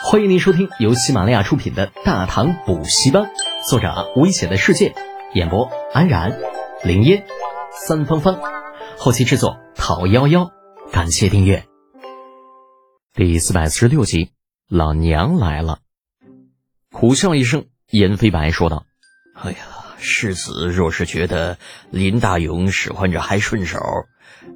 [0.00, 3.24] 欢迎您收听由喜马拉雅出品的《大唐补习班》，
[3.68, 4.94] 作者危险的世界，
[5.34, 6.38] 演播安然、
[6.84, 7.26] 林烟、
[7.72, 8.40] 三芳芳，
[8.96, 10.50] 后期制作陶幺幺。
[10.92, 11.66] 感谢订阅。
[13.12, 14.30] 第四百四十六集，
[14.68, 15.80] 老娘来了。
[16.92, 18.86] 苦笑一声，严飞白说道
[19.34, 19.58] ：“哎呀，
[19.98, 21.58] 世子若是觉得
[21.90, 23.80] 林大勇使唤着还顺手，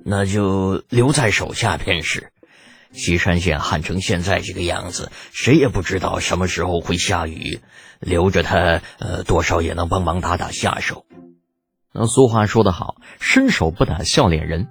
[0.05, 2.33] 那就留在手下便是。”
[2.93, 7.61] 西山县旱成现在这个样子，谁也不知道什么时候会下雨，
[8.01, 11.07] 留着他，呃，多少也能帮忙打打下手。
[11.95, 14.69] 那俗话说得好，伸手不打笑脸人。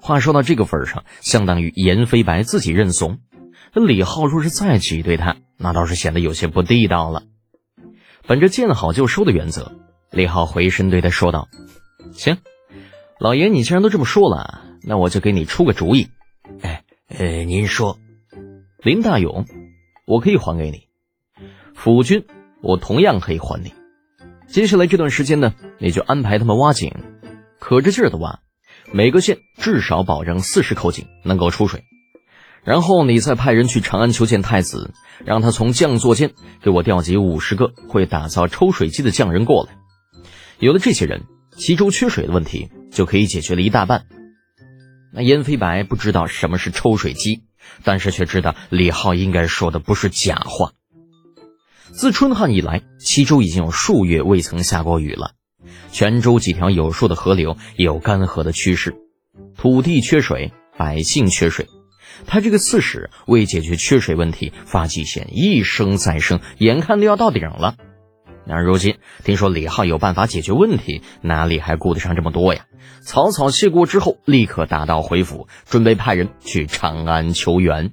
[0.00, 3.18] 话说到这个份上，相当于严飞白自己认怂。
[3.72, 7.22] 那李浩若是再挤兑他，那倒是显得有些不地道了。
[8.26, 9.72] 本着见好就收的原则，
[10.10, 11.48] 李浩回身对他说道
[12.12, 12.38] ：“行，
[13.18, 16.08] 老爷，你既然都这么说了，那我就给你出个主意。
[16.62, 17.98] 哎。”呃，您说，
[18.82, 19.44] 林大勇，
[20.06, 20.88] 我可以还给你；
[21.74, 22.24] 府军，
[22.62, 23.74] 我同样可以还你。
[24.48, 26.92] 接下来这段时间呢，你就安排他们挖井，
[27.60, 28.40] 可着劲儿的挖，
[28.90, 31.84] 每个县至少保证四十口井能够出水。
[32.64, 34.94] 然后你再派人去长安求见太子，
[35.26, 36.32] 让他从将座间
[36.62, 39.76] 给我调集五十个会打造抽水机的匠人过来。
[40.58, 44.06] 有了这些人，齐州缺水的问题就可以解决了一大半。
[45.14, 47.44] 那燕飞白不知道什么是抽水机，
[47.84, 50.72] 但是却知道李浩应该说的不是假话。
[51.92, 55.34] 自春旱以来，西周已经有数月未曾下过雨了，
[55.92, 58.96] 泉州几条有数的河流也有干涸的趋势，
[59.56, 61.68] 土地缺水，百姓缺水。
[62.26, 67.76] 他这个刺史为解决缺水问题发际线一升再升，眼看都要到顶了。
[68.46, 72.66] 然而如今听说李浩有办法解决问题，哪里还顾得上这么多呀？
[73.02, 77.92] 草草谢过之后，立刻打道回府，准备派人去长安求援。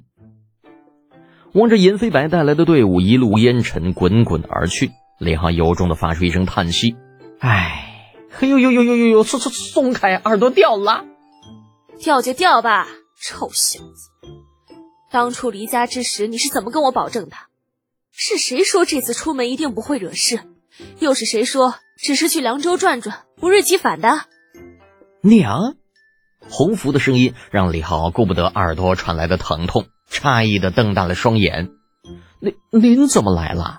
[1.52, 6.96] 望着严飞白带来的队伍一路烟尘滚滚而去，李浩由衷的发出一声叹息
[7.40, 11.04] ：“唉，嘿呦呦呦呦呦呦，松松松开，耳朵掉了，
[11.98, 12.88] 掉就掉吧，
[13.20, 14.10] 臭小子！
[15.10, 17.36] 当初离家之时，你是怎么跟我保证的？”
[18.14, 20.40] 是谁说这次出门一定不会惹事？
[20.98, 24.26] 又是谁说只是去凉州转转，不日即返的？
[25.22, 25.74] 娘，
[26.40, 31.70] 洪福的声音让李浩顾不得耳朵传来的疼痛，诧异的瞪大了双眼。
[32.40, 33.78] 您您怎么来了？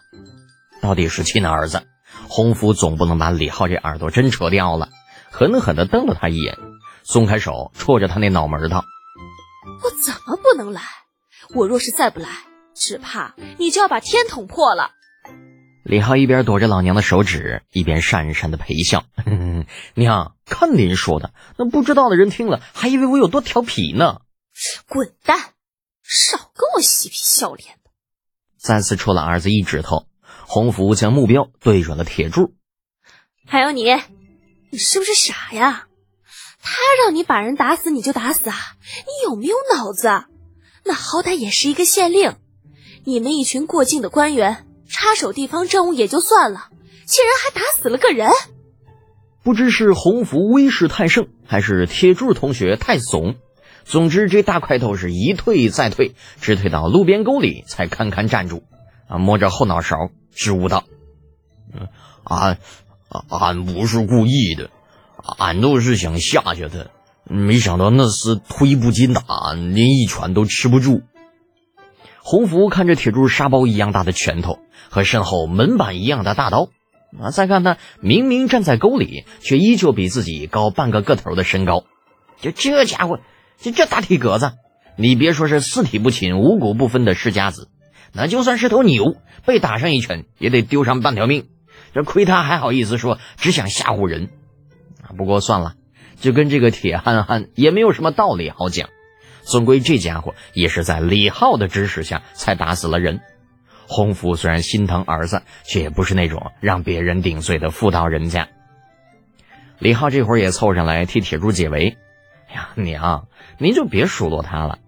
[0.82, 1.84] 到底是亲儿子，
[2.28, 4.90] 洪福总不能把李浩这耳朵真扯掉了，
[5.32, 6.58] 狠狠的瞪了他一眼，
[7.04, 8.84] 松开手，戳着他那脑门道
[9.84, 10.82] ：“我怎么不能来？
[11.56, 12.30] 我若是再不来。”
[12.74, 14.92] 只怕你就要把天捅破了。
[15.84, 19.06] 李浩一边躲着老娘的手指，一边讪讪的陪笑
[19.96, 24.22] ：“娘，看您说的，那不知道的人听了还以为我有多调皮呢。”
[24.88, 25.54] 滚蛋！
[26.04, 27.92] 少跟我嬉皮笑脸的。
[28.58, 30.08] 再次戳了儿子一指头，
[30.46, 32.54] 洪福将目标对准了铁柱。
[33.46, 33.84] 还有你，
[34.72, 35.88] 你是不是傻呀？
[36.62, 38.56] 他让你把人打死你就打死啊？
[39.06, 40.08] 你有没有脑子？
[40.86, 42.38] 那好歹也是一个县令。
[43.06, 46.70] 你们一群过境的官员插手地方政务也就算了，
[47.06, 48.30] 竟然还打死了个人！
[49.44, 53.36] 不知是洪福威势太盛，还是铁柱同学太怂。
[53.84, 58.64] 总之，这大块头是一退再退，直退到路边沟里才堪堪站住。
[59.10, 59.98] 啊，摸着后脑勺，
[60.34, 60.86] 支吾道
[61.76, 61.90] ：“嗯，
[62.24, 62.58] 俺
[63.28, 64.70] 俺不是故意的，
[65.38, 66.88] 俺都是想吓吓他，
[67.26, 71.02] 没想到那厮推不进打，连一拳都吃不住。”
[72.26, 76.70] 洪福看着铁柱沙包一样大的拳头和身后门板一样的大刀，
[77.20, 81.84] 啊，再看他明明站在沟里，却依旧比自己高半个个头的身高，
[82.40, 83.20] 就这家伙，
[83.58, 84.54] 这这大体格子，
[84.96, 87.68] 你别说是四体不勤、五谷不分的世家子，
[88.14, 91.48] 那就算是头牛，被打上一拳也得丢上半条命。
[91.94, 94.30] 这亏他还好意思说只想吓唬人，
[95.02, 95.74] 啊，不过算了，
[96.22, 98.88] 就跟这个铁憨憨也没有什么道理好讲。
[99.46, 103.22] 总归这家伙也是在李浩的指使下才打死了人。
[103.88, 108.48] 洪福虽然心疼儿子，却也不是那种让别人顶罪的妇道人家。
[109.78, 111.98] 李浩这会儿也凑上来替铁柱解围
[112.56, 113.28] ：“呀，娘，
[113.58, 114.80] 您就别数落他了。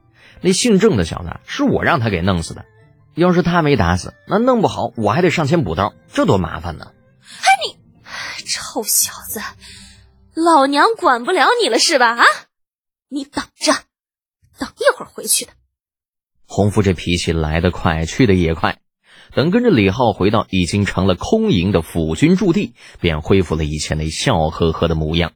[0.41, 2.65] 那姓郑的小子是我让他给弄死的，
[3.13, 6.91] 要是他没打死，那弄不好我还得上前补刀，这多麻烦呢！”
[7.41, 7.75] 哎，
[8.37, 9.41] 你臭小子，
[10.33, 12.15] 老娘管不了你了是吧？
[12.15, 12.23] 啊，
[13.09, 13.73] 你等着！
[14.59, 15.51] 等一会儿回去的。
[16.47, 18.79] 洪福这脾气来得快，去的也快。
[19.33, 25.33] 等跟着李浩回到已经成了空营的府军驻地，便恢复了以前那笑呵呵的模样。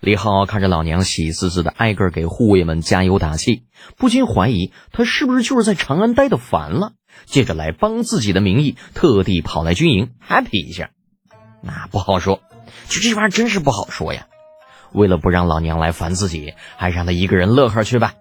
[0.00, 3.64] 李浩看着老娘喜滋滋的挨个给护卫们加油打气，
[3.96, 6.94] 不禁怀疑他是不是就是在长安待的烦了，
[7.26, 10.90] 借着来帮自己的名义，特地跑来军营 happy 一下。
[11.60, 12.40] 那不好说，
[12.88, 14.26] 就这玩意儿真是不好说呀。
[14.92, 18.14] 为了不让老娘来烦自己，还让他一个人乐呵去吧。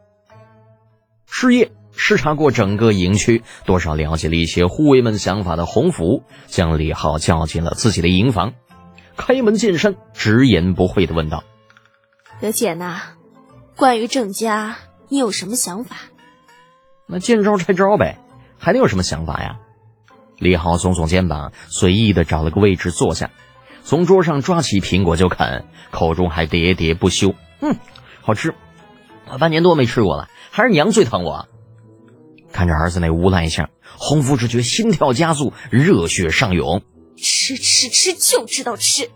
[1.30, 8.54] 失业视察过整个营区，多少了解了一些护卫们想法的洪福，将李浩叫进了自己的营房，
[9.16, 11.44] 开门见山、直言不讳的问道。
[12.40, 13.02] 德简呐，
[13.76, 14.78] 关于郑家，
[15.10, 15.96] 你有什么想法？
[17.08, 18.20] 那见招拆招呗，
[18.58, 19.60] 还能有什么想法呀？
[20.38, 23.30] 李浩耸耸肩膀，随意的找了个位置坐下，
[23.84, 27.78] 从桌上抓起苹果就啃，口中还喋喋不休：“嗯，
[28.22, 28.54] 好吃，
[29.30, 31.48] 我半年多没吃过了，还是娘最疼我。”
[32.54, 36.82] 看着儿子那无赖相，洪福只觉心跳加速，热血上涌。
[37.18, 39.10] 吃吃吃，就知道吃，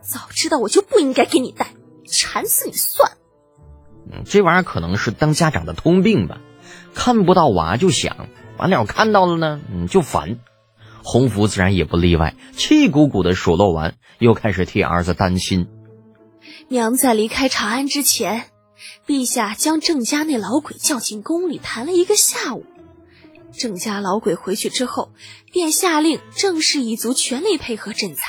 [0.00, 1.68] 早知道我就不应该给你带。
[2.10, 3.12] 馋死你算！
[4.10, 6.40] 嗯，这玩意儿可能是当家长的通病吧，
[6.94, 10.38] 看不到娃就想，完了看到了呢，嗯就烦。
[11.10, 15.66] 洪福自然也不例外，气鼓鼓的数落完，又开始替儿子担心。
[16.68, 18.50] 娘在离开长安之前，
[19.06, 22.66] 陛下将郑家那老鬼叫进宫里谈了一个下午。
[23.56, 25.10] 郑家老鬼回去之后，
[25.50, 28.22] 便下令郑氏一族全力配合赈灾。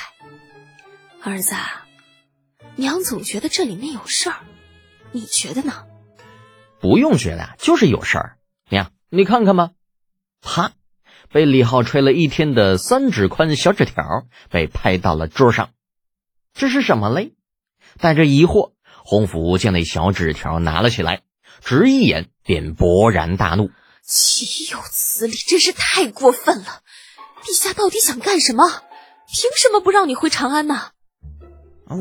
[1.22, 1.54] 儿子。
[2.78, 4.38] 娘总觉得这里面有事儿，
[5.12, 5.84] 你觉得呢？
[6.80, 8.38] 不用觉得，就是有事儿。
[8.70, 9.72] 娘，你看看吧。
[10.42, 10.72] 啪，
[11.32, 14.04] 被李浩吹了一天的三指宽小纸条
[14.50, 15.70] 被拍到了桌上。
[16.54, 17.34] 这是什么嘞？
[18.00, 18.72] 带着疑惑，
[19.04, 21.22] 洪福将那小纸条拿了起来，
[21.64, 23.70] 只一眼便勃然大怒
[24.02, 25.34] ：“岂有此理！
[25.34, 26.82] 真是太过分了！
[27.44, 28.68] 陛下到底想干什么？
[28.68, 30.90] 凭什么不让你回长安呢？”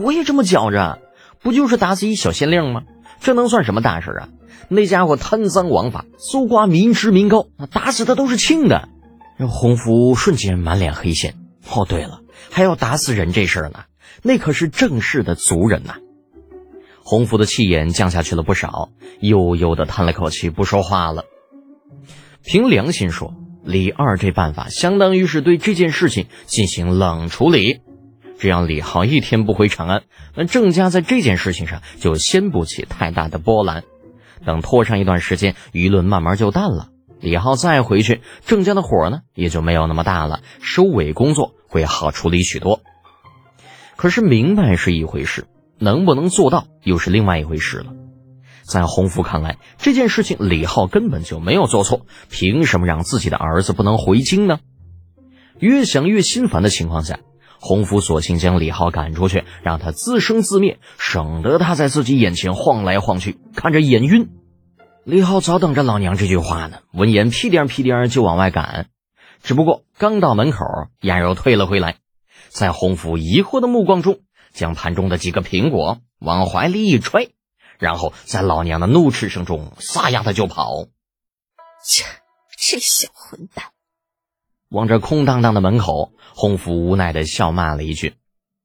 [0.02, 1.00] 我也这么觉着，
[1.40, 2.82] 不就是打死一小县令吗？
[3.20, 4.28] 这能算什么大事啊？
[4.68, 8.88] 那家伙贪赃枉法，搜刮民脂民膏，打死他都是轻的。
[9.38, 11.36] 让洪福瞬间满脸黑线。
[11.70, 12.20] 哦，对了，
[12.50, 13.84] 还要打死人这事儿呢，
[14.22, 15.94] 那可是正式的族人呐。
[17.04, 18.90] 洪福的气焰降下去了不少，
[19.20, 21.24] 悠悠的叹了口气，不说话了。
[22.44, 23.32] 凭良心说，
[23.64, 27.80] 李二这办法相当于是对这件事情进行冷处理。
[28.38, 30.02] 这样李浩一天不回长安，
[30.34, 33.84] 那郑家在这件事情上就掀不起太大的波澜。
[34.44, 36.88] 等拖上一段时间，舆论慢慢就淡了，
[37.20, 42.80] 李浩再回去，郑家的火呢也就没有那么大了，收尾工作会好处理许多。
[43.96, 45.46] 可是明白是一回事，
[45.78, 47.92] 能不能做到又是另外一回事了。
[48.62, 54.60] 在洪福看来，这件事情李浩根本就没有做错，凭什么让自己的儿子不能回京呢？
[55.58, 57.18] 越想越心烦的情况下。
[57.60, 64.28] 洪福索性将李浩赶出去，让他自生自灭，省得他在自己眼前晃来晃去，看着眼晕。
[65.08, 68.90] 李浩早等着老娘这句话呢，闻言屁颠屁颠就往外赶。
[69.42, 70.66] 只不过刚到门口，
[71.00, 71.96] 燕柔退了回来，
[72.50, 74.20] 在洪福疑惑的目光中，
[74.52, 77.30] 将盘中的几个苹果往怀里一揣，
[77.78, 80.88] 然后在老娘的怒斥声中撒丫子就跑。
[81.82, 82.04] 切，
[82.58, 83.64] 这小混蛋！
[84.68, 88.16] 望着空荡荡的门口，洪福无奈的笑骂了一句。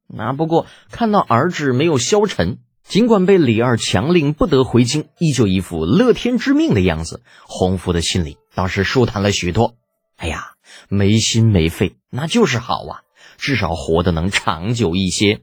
[0.07, 2.57] 那不过看到儿子没有消沉，
[2.87, 9.75] 尽管被李二强令不得回京，依旧一副乐天知命的样子，洪福的心里倒是舒坦了许多。
[10.17, 10.51] 哎呀，
[10.89, 13.01] 没心没肺，那就是好啊，
[13.37, 15.41] 至少活得能长久一些。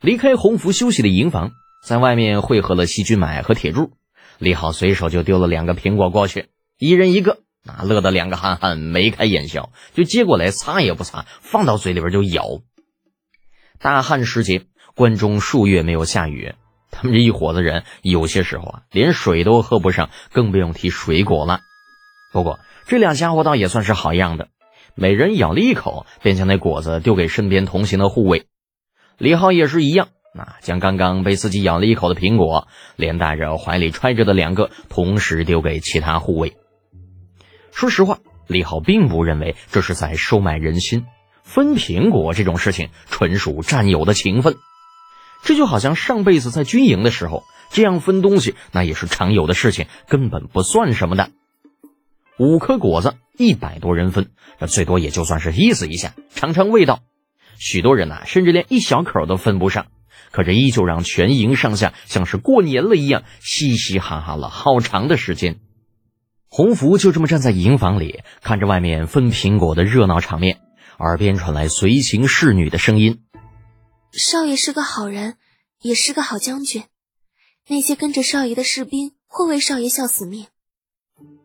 [0.00, 1.50] 离开洪福休息的营房，
[1.84, 3.90] 在外面汇合了西君买和铁柱，
[4.38, 7.40] 李浩随手就丢了两个苹果过去，一人一个。
[7.64, 12.60] 那乐得两个憨憨眉开眼笑，就接过来擦也不擦，放到嘴里边就咬。
[13.78, 14.66] 大旱时节，
[14.98, 16.54] 关中数月没有下雨，
[16.90, 21.60] 他们这一伙子人有些时候啊，连水都喝不上，更不用提水果了。
[22.32, 24.48] 不过这俩家伙倒也算是好样的，
[24.96, 28.46] 每人咬了一口，便将那果子丢给身边同行的护卫。
[29.18, 36.56] 李浩也是一样，那将刚刚被自己咬了一口的苹果，连带着怀里揣着的两个，同时丢给其他护卫。
[37.70, 41.06] 说实话，李浩并不认为这是在收买人心。
[41.44, 44.56] 分苹果这种事情，纯属战友的情分。
[45.42, 51.30] 这就好像上辈子在军营的时候，这样分东西，那也是常有的事情，根本不算什么的。
[52.38, 57.00] 五颗果子，一百多人分，那最多也就算是意思一下，尝尝味道。
[57.58, 59.86] 许多人呐，甚至连一小口都分不上，
[60.30, 65.56] 可这依旧让全营上下像是过年了一样，嘻嘻哈哈了好长的时间。
[66.50, 70.58] 洪福就这么站在营房里，看着外面分苹果的热闹场面，
[70.98, 73.18] 耳边传来随行侍女的声音
[74.12, 75.36] ：“少爷是个好人，
[75.80, 76.84] 也是个好将军。
[77.68, 80.46] 那些跟着少爷的士兵会为少爷效死命。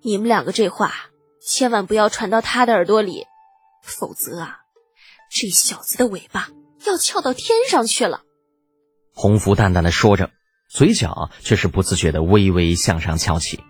[0.02, 0.94] 你们两个这话
[1.46, 3.26] 千万不要传到他的耳朵里，
[3.84, 4.60] 否则啊，
[5.30, 6.50] 这小子的尾巴
[6.86, 8.22] 要翘到天上去了。
[9.14, 10.32] 洪福淡淡的说着，
[10.70, 13.62] 嘴角却是不自觉的微微向上翘起。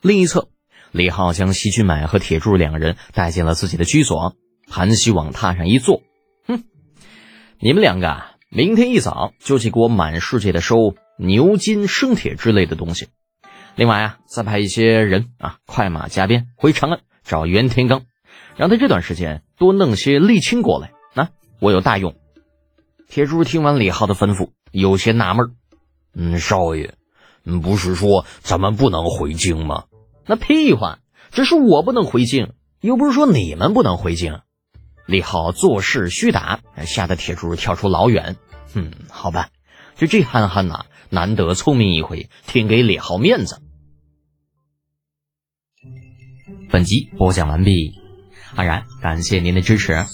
[0.00, 0.48] 另一侧，
[0.92, 4.36] 李浩将西君买和铁柱两人带进了自己的居所，
[4.68, 6.02] 盘膝往榻上一坐，
[7.64, 13.06] 你们两个啊，明天一早就去给我满世界的收牛金生铁之类的东西。
[13.76, 18.02] 另外啊，再派一些人啊，快马加鞭回长安找袁天罡，
[18.56, 22.16] 让他这段时间多弄些沥青过来，啊我有大用。
[23.08, 25.54] 铁柱听完李浩的吩咐，有些纳闷
[26.16, 26.94] 嗯，少爷，
[27.62, 29.84] 不是说咱们不能回京吗？”
[30.26, 30.98] 那屁话，
[31.30, 34.40] 只是我不能回京，又不是说你们不能回京。
[35.06, 38.36] 李浩做事虚打，吓得铁柱跳出老远。
[38.74, 39.48] 嗯，好吧，
[39.96, 43.60] 就这憨憨呐，难得聪明一回，挺给李浩面子。
[46.70, 47.94] 本集播讲完毕，
[48.54, 50.06] 安然感谢您的支持。